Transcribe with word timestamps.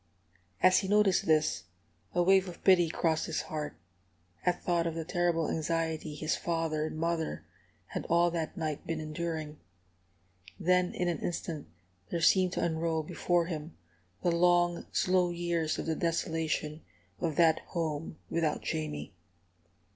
As 0.63 0.79
he 0.79 0.87
noticed 0.87 1.27
this, 1.27 1.65
a 2.15 2.23
wave 2.23 2.49
of 2.49 2.63
pity 2.63 2.89
crossed 2.89 3.27
his 3.27 3.41
heart, 3.43 3.75
at 4.43 4.63
thought 4.63 4.87
of 4.87 4.95
the 4.95 5.05
terrible 5.05 5.47
anxiety 5.47 6.15
his 6.15 6.35
father 6.35 6.87
and 6.87 6.97
mother 6.97 7.45
had 7.89 8.07
all 8.07 8.31
that 8.31 8.57
night 8.57 8.87
been 8.87 8.99
enduring. 8.99 9.59
Then 10.59 10.95
in 10.95 11.07
an 11.07 11.19
instant 11.19 11.67
there 12.09 12.19
seemed 12.19 12.53
to 12.53 12.63
unroll 12.63 13.03
before 13.03 13.45
him 13.45 13.77
the 14.23 14.31
long, 14.31 14.87
slow 14.91 15.29
years 15.29 15.77
of 15.77 15.85
the 15.85 15.93
desolation 15.95 16.81
of 17.19 17.35
that 17.35 17.59
home 17.67 18.17
without 18.27 18.63
Jamie. 18.63 19.13